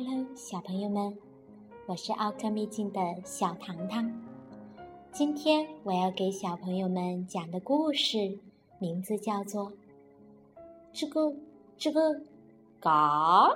[0.00, 1.18] Hello，小朋友们，
[1.86, 4.08] 我是奥克秘境的小糖糖。
[5.10, 8.38] 今天我要给小朋友们讲的故事
[8.78, 9.72] 名字叫做
[10.92, 11.34] 《这个
[11.76, 12.00] 这个
[12.78, 13.48] 嘎》。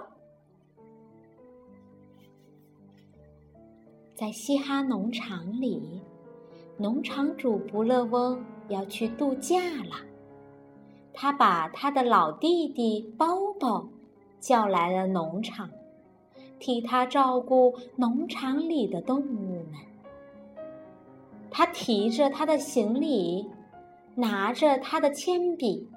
[4.17, 6.01] 在嘻哈农场里，
[6.77, 9.95] 农场主不乐翁要去度假了。
[11.15, 13.87] 他把他的老弟弟包包
[14.41, 15.71] 叫来了农场。
[16.63, 19.81] 替他照顾农场里的动物们。
[21.51, 23.51] 他提着他的行李，
[24.15, 25.91] 拿着他的铅笔，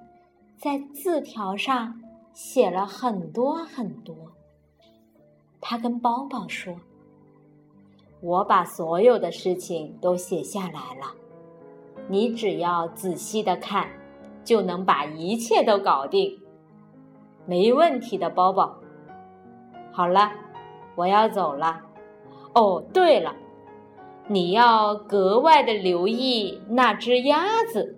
[0.58, 2.02] 在字条上
[2.34, 4.16] 写了很多很多。
[5.62, 6.76] 他跟宝宝说
[8.20, 11.14] ：“我把所有的事情都写下来了，
[12.08, 13.88] 你只要仔细的看，
[14.44, 16.42] 就能把一切都搞定，
[17.46, 18.80] 没问题的，宝宝。
[19.92, 20.32] 好了。”
[20.96, 21.82] 我要走了。
[22.54, 23.36] 哦，对了，
[24.28, 27.98] 你要格外的留意那只鸭子，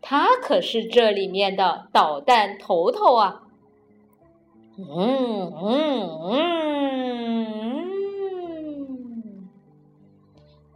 [0.00, 3.42] 它可是这里面的捣蛋头头啊。
[4.78, 6.66] 嗯嗯嗯。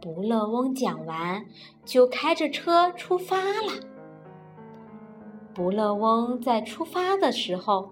[0.01, 1.45] 不乐翁讲完，
[1.85, 3.71] 就开着车出发了。
[5.53, 7.91] 不乐翁在出发的时候。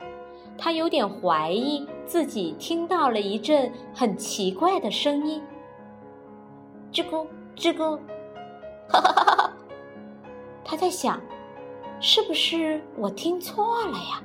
[0.59, 5.41] 他有点怀疑自己听到了一阵很奇怪的声音，
[6.91, 7.97] 吱咕吱咕，
[8.89, 9.53] 哈哈哈哈哈！
[10.66, 11.19] 他在想，
[12.01, 14.21] 是不是我听错了呀？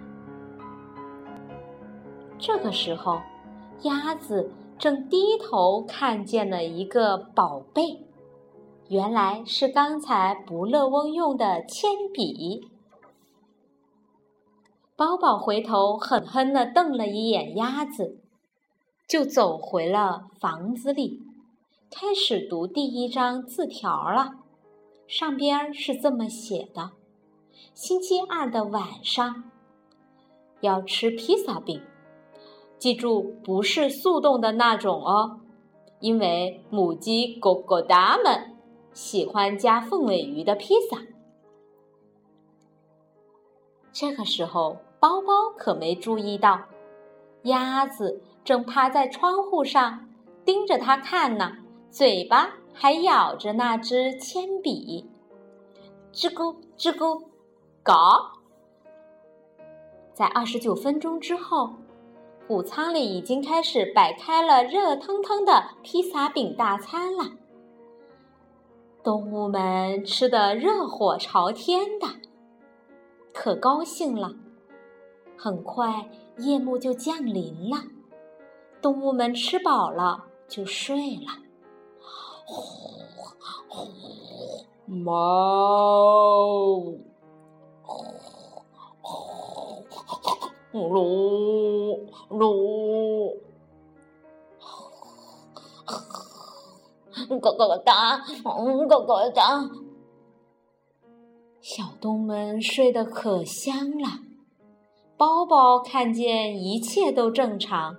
[2.38, 3.20] 这个时候，
[3.82, 8.04] 鸭子正低头看见了一个宝贝，
[8.88, 12.68] 原来是刚才不乐翁用的铅笔。
[14.96, 18.20] 宝宝回头狠狠地瞪了一眼鸭子，
[19.08, 21.20] 就走回了房子里，
[21.90, 24.34] 开始读第一张字条了。
[25.08, 26.92] 上边是这么写的：
[27.74, 29.50] 星期二的晚上
[30.60, 31.82] 要吃披萨饼，
[32.78, 35.40] 记住不是速冻的那种哦，
[35.98, 38.54] 因为母鸡狗狗达们
[38.92, 40.98] 喜欢加凤尾鱼的披萨。
[43.94, 46.60] 这个时候，包包可没注意到，
[47.44, 50.08] 鸭子正趴在窗户上
[50.44, 51.52] 盯着它看呢，
[51.90, 55.08] 嘴巴还咬着那支铅笔，
[56.12, 57.22] 吱咕吱咕，
[57.84, 58.32] 搞。
[60.12, 61.70] 在二十九分钟之后，
[62.48, 67.30] 谷仓里已经开始摆开了热腾腾的披萨饼大餐了，
[69.04, 72.08] 动物们吃得热火朝天的。
[73.34, 74.32] 可高兴了，
[75.36, 76.08] 很快
[76.38, 77.76] 夜幕就降临了，
[78.80, 81.42] 动物们吃饱了就睡了。
[82.46, 82.62] 呼
[83.68, 83.88] 呼，
[84.86, 85.14] 猫，
[87.82, 88.04] 呼
[89.02, 89.18] 呼，
[90.72, 91.98] 噜
[92.30, 93.36] 噜，
[97.40, 99.68] 咯咯哒，咯咯哒。
[101.64, 104.18] 小动物们睡得可香了，
[105.16, 107.96] 包包看见一切都正常，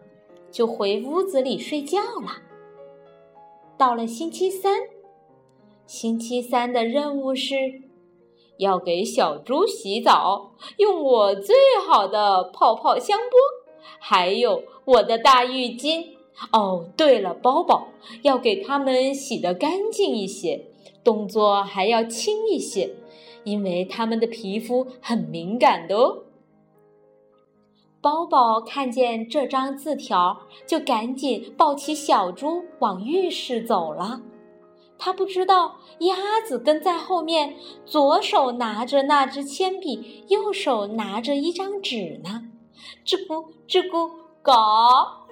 [0.51, 2.43] 就回屋子里睡觉了。
[3.75, 4.81] 到了星期三，
[5.87, 7.55] 星期三的任务是
[8.59, 11.55] 要给小猪洗澡，用我最
[11.87, 13.39] 好的泡泡香波，
[13.97, 16.09] 还有我的大浴巾。
[16.51, 17.87] 哦，对了，包包
[18.21, 20.67] 要给它们洗得干净一些，
[21.03, 22.95] 动作还要轻一些。
[23.45, 26.23] 因为他们的皮肤很敏感的哦。
[28.01, 34.21] 包包看见这张字条，就赶紧抱起小猪往浴室走了。
[34.97, 37.55] 他不知道鸭子跟在后面，
[37.85, 42.49] 左手拿着那支铅笔，右手拿着一张纸呢。
[43.05, 44.09] 吱咕吱咕，
[44.41, 45.25] 搞！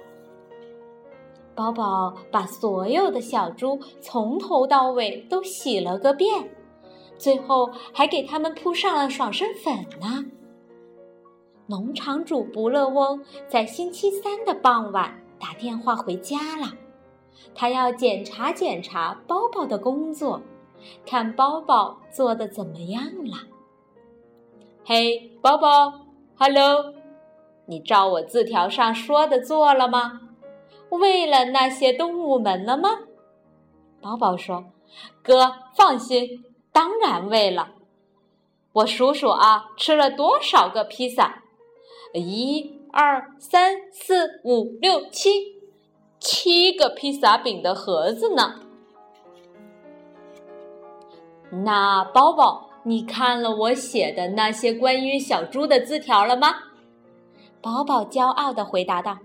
[1.54, 6.50] 包包把所有的小猪从头到尾都洗了个遍。
[7.18, 10.24] 最后还给他们铺上了爽身粉呢。
[11.66, 16.72] 农场主不乐翁在星期三的傍晚打电话回家了，
[17.54, 20.42] 他要检查检查包包的工作，
[21.06, 23.38] 看包包做的怎么样了。
[24.84, 26.06] 嘿，包包
[26.36, 26.92] ，Hello，
[27.64, 30.20] 你照我字条上说的做了吗？
[30.90, 32.90] 喂了那些动物们了吗？
[34.02, 34.66] 包包说
[35.24, 36.44] ：“哥，放心。”
[36.74, 37.68] 当然喂了，
[38.72, 41.44] 我数数啊，吃了多少个披萨？
[42.12, 45.30] 一、二、三、四、五、六、七，
[46.18, 48.60] 七个披萨饼的盒子呢。
[51.64, 56.56] 那宝宝，你看了我写的那些关于小猪的字条了吗？
[57.62, 59.18] 宝宝骄傲地回答道：“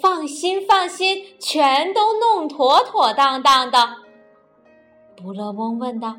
[0.00, 3.96] 放心，放心，全都弄妥妥当当的。”
[5.16, 6.16] 不乐翁问道：“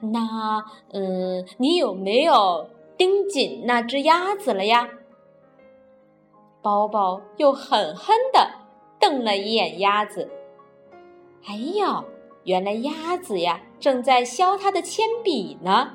[0.00, 4.88] 那，嗯，你有没有盯紧那只鸭子了呀？”
[6.62, 8.50] 包包又狠狠地
[8.98, 10.30] 瞪了一眼鸭子。
[11.46, 12.04] 哎呦！
[12.44, 15.90] 原来鸭子呀，正在削它的铅笔呢。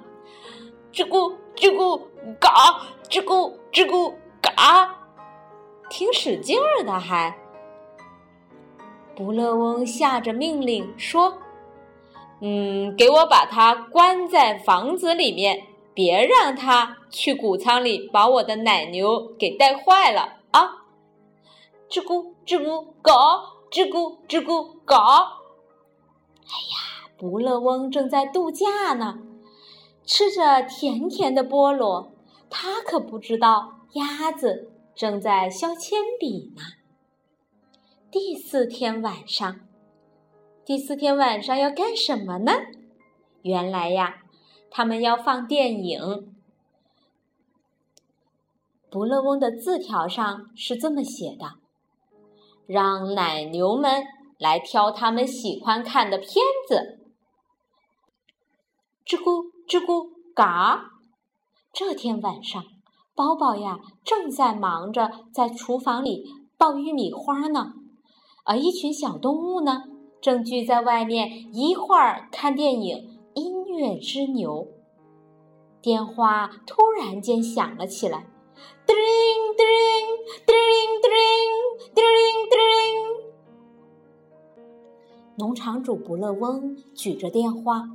[0.91, 2.01] 吱咕吱咕
[2.39, 2.49] 嘎，
[3.07, 4.11] 吱咕吱咕
[4.41, 4.95] 嘎，
[5.91, 7.35] 挺使劲儿的还。
[9.15, 11.37] 不乐翁下着命令说
[12.41, 20.85] ：“嗯，给我把它关在房子里面，别让它去谷仓里把我的奶牛给带坏了啊！”
[21.89, 23.11] 吱咕吱咕狗，
[23.71, 24.95] 吱咕吱咕狗。
[24.95, 29.19] 哎呀，不乐翁正在度假呢，
[30.05, 32.11] 吃着甜甜的菠萝。
[32.49, 36.63] 他可不知道鸭子正在削铅笔呢。
[38.09, 39.59] 第四天晚上，
[40.69, 42.51] 第四天晚上要干什么呢？
[43.41, 44.17] 原来呀，
[44.69, 45.99] 他们要放电影。
[48.91, 51.55] 不乐翁的字条上是这么写的
[52.69, 54.03] ：“让奶牛们。”
[54.37, 56.29] 来挑他们喜欢看的片
[56.67, 56.99] 子。
[59.03, 60.91] 吱咕吱咕嘎！
[61.73, 62.63] 这天晚上，
[63.15, 66.25] 宝宝呀正在忙着在厨房里
[66.59, 67.73] 爆玉米花呢，
[68.45, 69.85] 而一群小动物呢
[70.21, 74.65] 正聚在外面，一会儿看电影《音乐之牛》。
[75.81, 78.27] 电话突然间响了起来，
[78.85, 79.03] 叮铃
[79.55, 79.75] 叮铃
[80.45, 81.21] 叮铃叮铃
[81.95, 82.69] 叮铃叮铃。
[85.37, 87.87] 农场主不乐翁举着电话，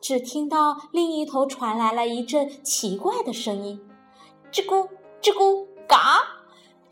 [0.00, 3.80] 只听到另一头传来了一阵奇怪的声音
[4.52, 4.88] ：“吱咕
[5.20, 6.22] 吱咕嘎，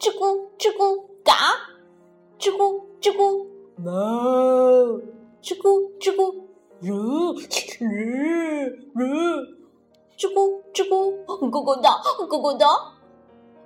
[0.00, 1.32] 吱咕吱咕嘎，
[2.37, 3.46] 吱咕吱咕
[3.76, 3.92] 猫，
[5.42, 6.34] 吱咕吱咕
[6.82, 7.40] 噜噜
[8.94, 9.00] 噜，
[10.16, 12.66] 吱咕吱咕咕咕哒咕咕哒，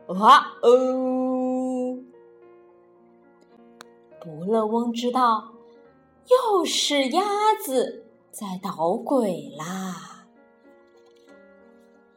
[0.08, 1.98] 哇哦！”
[4.20, 5.52] 不乐翁知道。
[6.28, 7.22] 又是鸭
[7.62, 10.26] 子在捣鬼啦！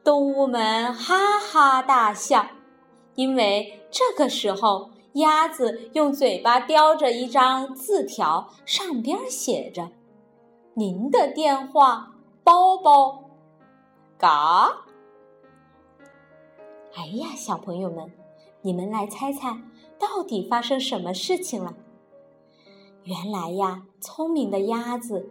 [0.03, 2.47] 动物们哈哈大笑，
[3.13, 9.89] 因为这个时候，鸭子用嘴巴叼着一张字条，上边写着
[10.75, 12.13] ：“您的电话，
[12.43, 13.25] 包包。”
[14.17, 14.85] 嘎！
[16.95, 18.11] 哎呀，小朋友们，
[18.61, 19.61] 你们来猜猜，
[19.97, 21.75] 到底发生什么事情了？
[23.03, 25.29] 原来呀，聪明的鸭子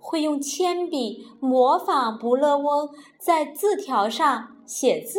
[0.00, 2.88] 会用铅笔模仿不乐翁
[3.18, 5.18] 在字条上写字。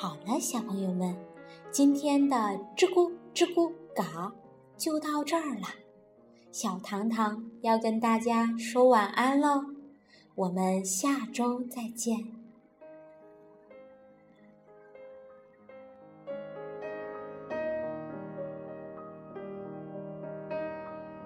[0.00, 1.14] 好了，小朋友们，
[1.70, 2.34] 今天的
[2.74, 4.32] 吱咕吱咕嘎
[4.78, 5.68] 就到这儿了。
[6.50, 9.62] 小糖糖要跟大家说晚安喽，
[10.36, 12.39] 我们下周再见。